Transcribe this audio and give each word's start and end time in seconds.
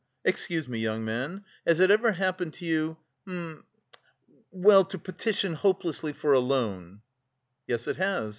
Excuse 0.25 0.67
me, 0.67 0.79
young 0.79 1.05
man, 1.05 1.43
has 1.63 1.79
it 1.79 1.91
ever 1.91 2.13
happened 2.13 2.55
to 2.55 2.65
you... 2.65 2.97
hm... 3.27 3.63
well, 4.49 4.83
to 4.83 4.97
petition 4.97 5.53
hopelessly 5.53 6.11
for 6.11 6.33
a 6.33 6.39
loan?" 6.39 7.01
"Yes, 7.67 7.87
it 7.87 7.97
has. 7.97 8.29